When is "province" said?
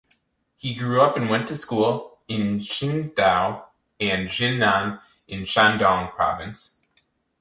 6.11-6.87